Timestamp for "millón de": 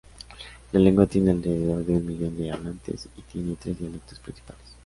2.07-2.51